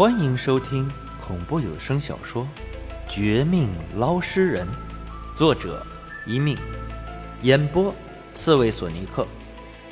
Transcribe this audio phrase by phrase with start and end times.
[0.00, 2.44] 欢迎收听恐怖有声小说
[3.06, 4.66] 《绝命捞尸人》，
[5.36, 5.86] 作者
[6.24, 6.56] 一命，
[7.42, 7.94] 演播
[8.32, 9.28] 刺猬索尼克，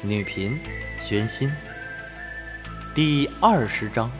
[0.00, 0.58] 女频
[1.02, 1.52] 玄心。
[2.94, 4.10] 第二十章，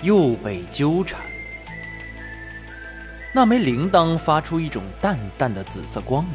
[0.00, 1.20] 又被纠缠。
[3.34, 6.34] 那枚铃铛发出一种淡淡的紫色光芒，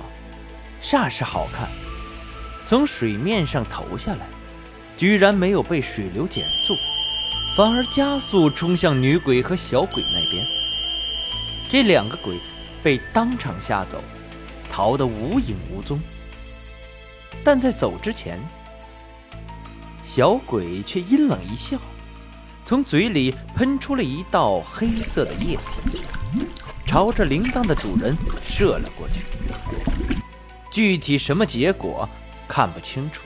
[0.81, 1.69] 煞是好看。
[2.65, 4.25] 从水面上投下来，
[4.97, 6.75] 居然没有被水流减速。
[7.55, 10.45] 反而加速冲向女鬼和小鬼那边。
[11.69, 12.37] 这两个鬼
[12.83, 14.03] 被当场吓走，
[14.69, 15.97] 逃得无影无踪。
[17.45, 18.37] 但在走之前，
[20.03, 21.79] 小鬼却阴冷一笑，
[22.65, 26.01] 从嘴里喷出了一道黑色的液体，
[26.85, 29.23] 朝着铃铛的主人射了过去。
[30.69, 32.09] 具体什么结果
[32.49, 33.21] 看不清楚，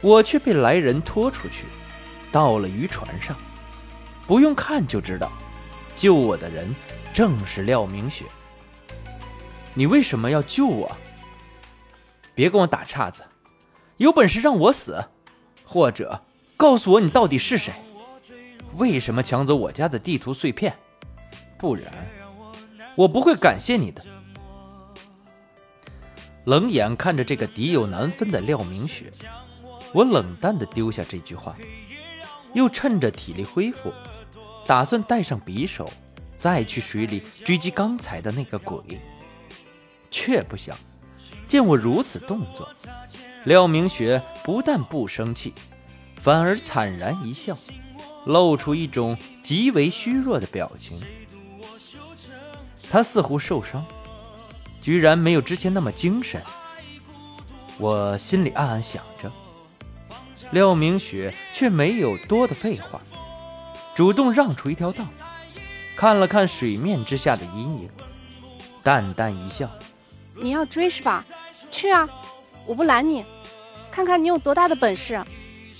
[0.00, 1.66] 我却被来人拖出去。
[2.32, 3.36] 到了渔船上，
[4.26, 5.30] 不用看就知道，
[5.94, 6.74] 救我的人
[7.12, 8.24] 正是廖明雪。
[9.74, 10.90] 你为什么要救我？
[12.34, 13.22] 别跟我打岔子，
[13.98, 15.04] 有本事让我死，
[15.64, 16.22] 或者
[16.56, 17.72] 告诉我你到底是谁？
[18.76, 20.74] 为什么抢走我家的地图碎片？
[21.58, 21.92] 不然，
[22.96, 24.02] 我不会感谢你的。
[26.46, 29.12] 冷眼看着这个敌友难分的廖明雪，
[29.92, 31.54] 我冷淡的丢下这句话。
[32.54, 33.92] 又趁着体力恢复，
[34.66, 35.88] 打算带上匕首，
[36.36, 39.00] 再去水里追击刚才的那个鬼。
[40.10, 40.76] 却不想，
[41.46, 42.68] 见我如此动作，
[43.44, 45.54] 廖明雪不但不生气，
[46.20, 47.56] 反而惨然一笑，
[48.26, 51.00] 露出一种极为虚弱的表情。
[52.90, 53.86] 他似乎受伤，
[54.82, 56.42] 居然没有之前那么精神。
[57.78, 59.32] 我心里暗暗想着。
[60.52, 63.00] 廖明雪却没有多的废话，
[63.94, 65.02] 主动让出一条道，
[65.96, 67.88] 看了看水面之下的阴影，
[68.82, 69.70] 淡淡一笑
[70.36, 71.24] ：“你要追是吧？
[71.70, 72.06] 去啊，
[72.66, 73.24] 我不拦你。
[73.90, 75.24] 看看你有多大的本事，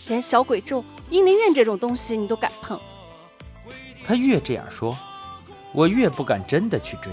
[0.08, 2.80] 连小鬼咒、阴灵院这种东西你都敢碰。”
[4.06, 4.96] 他越这样说，
[5.72, 7.12] 我越不敢真的去追。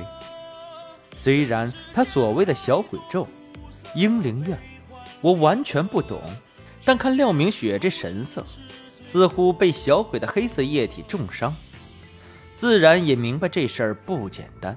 [1.17, 3.27] 虽然他所谓的小鬼咒、
[3.95, 4.57] 阴灵院，
[5.19, 6.21] 我完全不懂。
[6.89, 8.43] 但看廖明雪这神色，
[9.03, 11.55] 似乎被小鬼的黑色液体重伤，
[12.55, 14.75] 自然也明白这事儿不简单。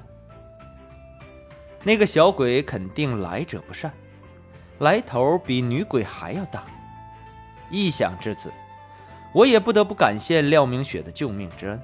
[1.83, 3.91] 那个小鬼肯定来者不善，
[4.81, 6.67] 来头比女鬼还要大。
[7.71, 8.53] 一想至此，
[9.33, 11.83] 我也不得不感谢廖明雪的救命之恩。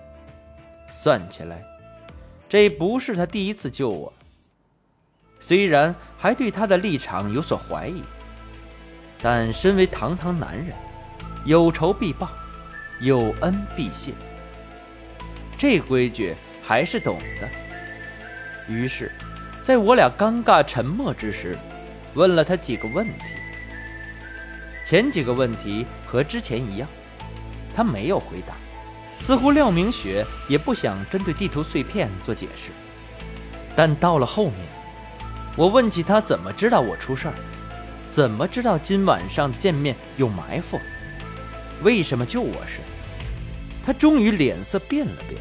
[0.93, 1.65] 算起来，
[2.51, 4.13] 这不是他第一次救我，
[5.41, 8.03] 虽然还对他的立场有所怀疑。
[9.21, 10.69] 但身为堂堂男人，
[11.45, 12.31] 有仇必报，
[13.01, 14.13] 有恩必谢，
[15.59, 17.49] 这规矩还是懂的。
[18.69, 19.11] 于是，
[19.63, 21.59] 在我俩尴尬沉默之时，
[22.15, 23.25] 问了他几个问题。
[24.85, 26.89] 前几个问题和之前一样，
[27.75, 28.55] 他没有回答，
[29.21, 32.71] 似乎廖明雪也不想针对地图碎片做解释。
[33.75, 34.57] 但到了后面，
[35.57, 37.35] 我问起他怎么知道我出事儿。
[38.11, 40.81] 怎么知道今晚上见面有埋伏？
[41.83, 42.81] 为什么救我时，
[43.85, 45.41] 他终于脸色变了变。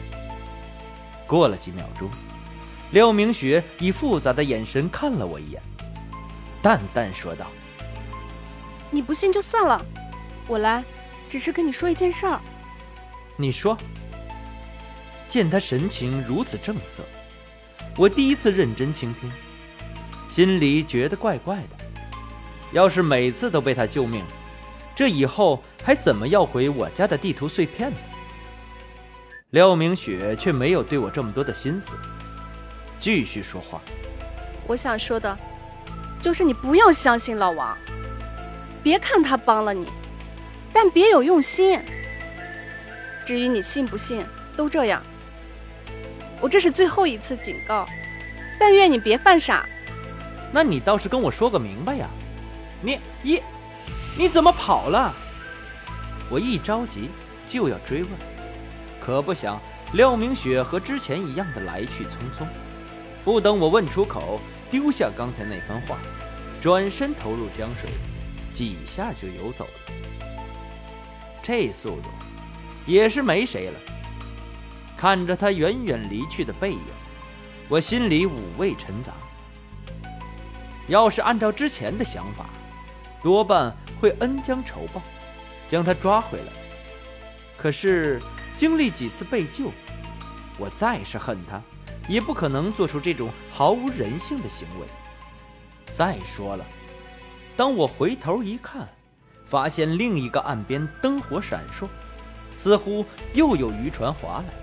[1.25, 2.09] 过了几秒钟，
[2.91, 5.61] 廖明雪以复杂的眼神看了我一眼，
[6.61, 7.47] 淡淡说道
[8.91, 9.83] ：“你不信就算了，
[10.47, 10.83] 我来，
[11.27, 12.39] 只是跟你说一件事儿。”
[13.37, 13.77] 你说。
[15.27, 17.03] 见他神情如此正色，
[17.97, 19.29] 我第一次认真倾听，
[20.29, 21.76] 心里觉得怪怪的。
[22.71, 24.23] 要是每次都被他救命，
[24.95, 27.97] 这以后还怎么要回我家的地图碎片呢？
[29.51, 31.91] 廖明雪却没有对我这么多的心思，
[32.99, 33.81] 继续说话。
[34.67, 35.37] 我想说的，
[36.21, 37.77] 就是你不要相信老王。
[38.83, 39.87] 别看他帮了你，
[40.73, 41.81] 但别有用心。
[43.25, 44.25] 至于你信不信，
[44.55, 45.01] 都这样。
[46.41, 47.85] 我这是最后一次警告，
[48.59, 49.65] 但愿你别犯傻。
[50.51, 52.09] 那你倒是跟我说个明白呀！
[52.81, 53.41] 你一，
[54.17, 55.13] 你怎么跑了？
[56.29, 57.09] 我一着急
[57.47, 58.11] 就要追问，
[58.99, 59.59] 可不想
[59.93, 62.45] 廖明雪和之前一样的来去匆匆，
[63.23, 64.39] 不等我问出口，
[64.69, 65.97] 丢下刚才那番话，
[66.61, 67.89] 转身投入江水，
[68.53, 69.93] 几下就游走了。
[71.41, 72.09] 这速度
[72.85, 73.79] 也是没谁了。
[74.97, 76.79] 看着他远远离去的背影，
[77.69, 79.13] 我心里五味陈杂。
[80.87, 82.49] 要是按照之前的想法，
[83.23, 85.01] 多半会恩将仇报，
[85.69, 86.53] 将他抓回来。
[87.57, 88.21] 可是
[88.55, 89.71] 经历几次被救，
[90.57, 91.61] 我再是恨他，
[92.07, 94.85] 也不可能做出这种毫无人性的行为。
[95.91, 96.65] 再说了，
[97.55, 98.87] 当我回头一看，
[99.45, 101.87] 发现另一个岸边灯火闪烁，
[102.57, 104.53] 似乎又有渔船划来。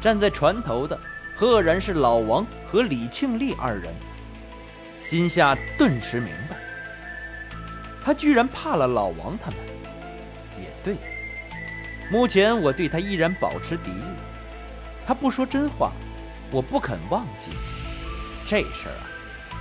[0.00, 0.98] 站在船头的，
[1.34, 3.92] 赫然是老王和李庆利二人。
[5.00, 6.56] 心下顿时明白，
[8.02, 9.58] 他居然怕了老王他们。
[10.60, 10.96] 也对，
[12.10, 14.04] 目前我对他依然保持敌意。
[15.06, 15.92] 他不说真话，
[16.50, 17.50] 我不肯忘记。
[18.46, 19.06] 这事儿啊，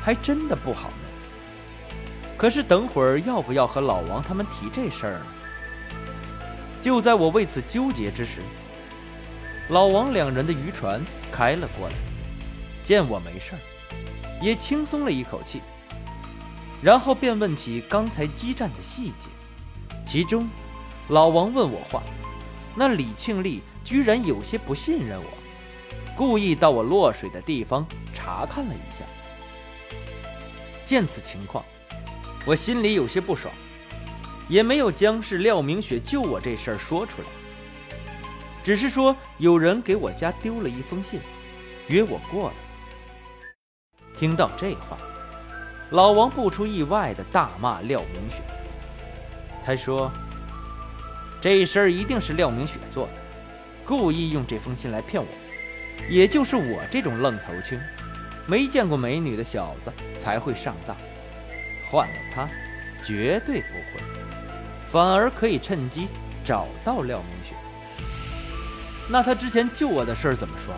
[0.01, 1.97] 还真的不好弄。
[2.37, 5.25] 可是等会儿要不要和老王他们提这事儿呢？
[6.81, 8.41] 就在我为此纠结之时，
[9.69, 11.01] 老王两人的渔船
[11.31, 11.95] 开了过来，
[12.81, 13.59] 见我没事儿。
[14.41, 15.61] 也轻松了一口气，
[16.81, 19.27] 然后便问起刚才激战的细节。
[20.05, 20.49] 其中，
[21.09, 22.01] 老王问我话，
[22.75, 25.29] 那李庆利居然有些不信任我，
[26.15, 29.03] 故意到我落水的地方查看了一下。
[30.85, 31.63] 见此情况，
[32.45, 33.53] 我心里有些不爽，
[34.47, 37.27] 也没有将是廖明雪救我这事儿说出来，
[38.63, 41.19] 只是说有人给我家丢了一封信，
[41.87, 42.55] 约我过来。
[44.17, 44.97] 听到这话，
[45.91, 48.37] 老王不出意外的大骂廖明雪。
[49.65, 50.11] 他说
[51.41, 53.13] ：“这事儿一定是廖明雪做的，
[53.85, 55.27] 故意用这封信来骗我。
[56.09, 57.79] 也就是我这种愣头青，
[58.45, 60.95] 没见过美女的小子才会上当。
[61.89, 62.47] 换了他，
[63.03, 64.03] 绝对不会，
[64.91, 66.07] 反而可以趁机
[66.45, 67.55] 找到廖明雪。
[69.09, 70.73] 那他之前救我的事儿怎么说？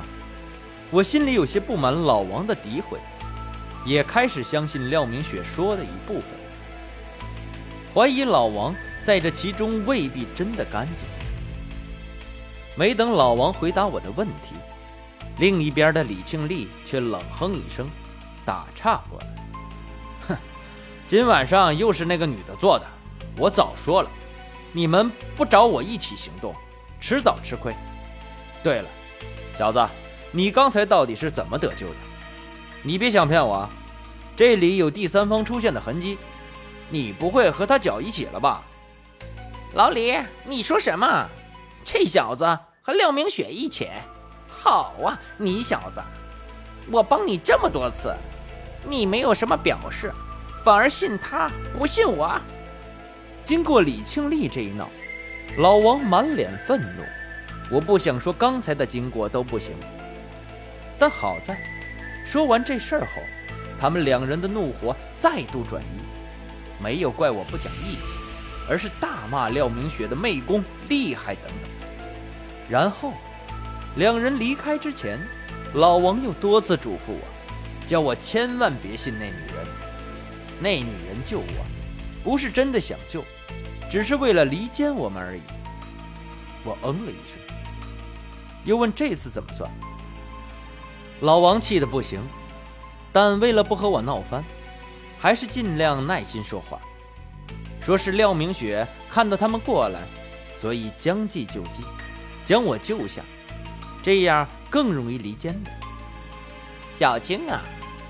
[0.89, 2.97] 我心里有些不满老王的诋毁。”
[3.85, 6.23] 也开始相信廖明雪说的一部分，
[7.93, 11.07] 怀疑老王在这其中未必真的干净。
[12.75, 14.55] 没等老王回答我的问题，
[15.39, 17.89] 另一边的李庆利却冷哼一声，
[18.45, 19.27] 打岔过来
[20.29, 20.37] ：“哼，
[21.07, 22.85] 今晚上又是那个女的做的。
[23.35, 24.09] 我早说了，
[24.71, 26.53] 你们不找我一起行动，
[26.99, 27.75] 迟早吃亏。
[28.63, 28.89] 对了，
[29.57, 29.85] 小子，
[30.31, 31.95] 你刚才到底是怎么得救的？”
[32.83, 33.69] 你别想骗我，
[34.35, 36.17] 这里有第三方出现的痕迹，
[36.89, 38.63] 你不会和他搅一起了吧？
[39.73, 41.27] 老李，你说什么？
[41.85, 43.87] 这小子和廖明雪一起？
[44.47, 46.01] 好啊，你小子，
[46.91, 48.15] 我帮你这么多次，
[48.87, 50.11] 你没有什么表示，
[50.63, 52.35] 反而信他不信我。
[53.43, 54.89] 经过李庆利这一闹，
[55.57, 57.03] 老王满脸愤怒。
[57.71, 59.75] 我不想说刚才的经过都不行，
[60.97, 61.57] 但好在。
[62.31, 63.21] 说完这事儿后，
[63.77, 68.17] 他们两人的怒火再度转移，没有怪我不讲义气，
[68.69, 71.69] 而是大骂廖明雪的媚功厉害等等。
[72.69, 73.11] 然后，
[73.97, 75.19] 两人离开之前，
[75.73, 77.19] 老王又多次嘱咐我，
[77.85, 79.67] 叫我千万别信那女人。
[80.57, 81.65] 那女人救我，
[82.23, 83.25] 不是真的想救，
[83.89, 85.41] 只是为了离间我们而已。
[86.63, 87.37] 我嗯了一声，
[88.63, 89.69] 又问这次怎么算。
[91.21, 92.19] 老王气得不行，
[93.13, 94.43] 但为了不和我闹翻，
[95.19, 96.79] 还是尽量耐心说话。
[97.79, 99.99] 说是廖明雪看到他们过来，
[100.55, 101.83] 所以将计就计，
[102.43, 103.21] 将我救下，
[104.01, 105.69] 这样更容易离间的。
[106.97, 107.61] 小青啊，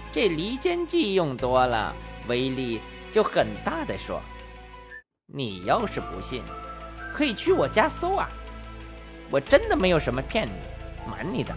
[0.10, 1.94] 这离间计用多了，
[2.28, 2.80] 威力
[3.12, 4.22] 就很大的说。
[5.34, 6.42] 你要是不信，
[7.14, 8.30] 可以去我家搜啊，
[9.30, 10.54] 我真的没有什么骗你、
[11.10, 11.54] 瞒你的。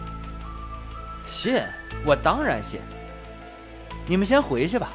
[1.25, 1.61] 信，
[2.05, 2.79] 我当然信。
[4.07, 4.91] 你们先回去吧，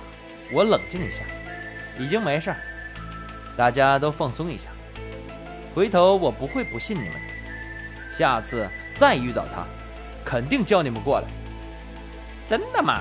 [0.53, 1.23] 我冷静一下，
[1.99, 2.57] 已经没事儿，
[3.57, 4.69] 大家都放松一下。
[5.75, 7.21] 回头我不会不信你们，
[8.11, 9.67] 下次再遇到他，
[10.25, 11.27] 肯定叫你们过来。
[12.49, 13.01] 真的吗？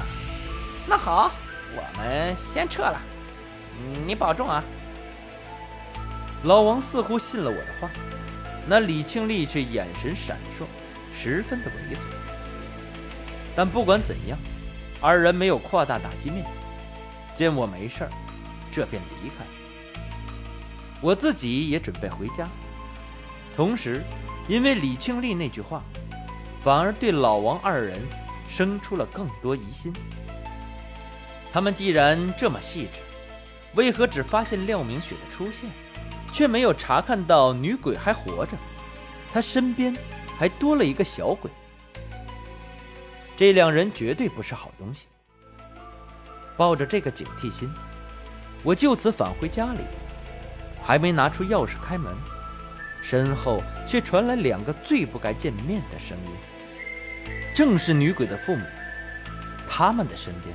[0.88, 1.32] 那好，
[1.76, 3.00] 我们先撤了，
[4.06, 4.64] 你保重啊。
[6.44, 7.90] 老王似乎信了我的话，
[8.68, 10.64] 那李庆利却眼神闪烁，
[11.16, 12.00] 十分的猥琐。
[13.56, 14.38] 但不管怎样，
[15.02, 16.46] 二人没有扩大打击面。
[17.36, 18.10] 见我没事儿，
[18.72, 19.46] 这便离开。
[21.02, 22.48] 我自己也准备回家。
[23.56, 24.04] 同时，
[24.48, 25.82] 因为李庆利那句话，
[26.64, 28.00] 反而对老王二人
[28.50, 29.94] 生出了更多疑心。
[31.52, 33.00] 他们既然这么细致，
[33.76, 35.70] 为何只发现廖明雪的出现，
[36.34, 38.58] 却没有查看到女鬼还活着？
[39.34, 39.96] 她身边
[40.38, 41.50] 还多了一个小鬼。
[43.40, 45.08] 这两人绝对不是好东西。
[46.58, 47.74] 抱着这个警惕心，
[48.64, 49.80] 我就此返回家里，
[50.84, 52.14] 还没拿出钥匙开门，
[53.02, 58.66] 身后却传来两个最不该见面的声音，正是女鬼的父母。
[59.70, 60.54] 他们的身边，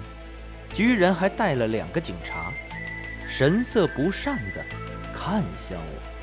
[0.75, 2.53] 居然还带了两个警察，
[3.27, 4.63] 神色不善地
[5.11, 6.14] 看向我。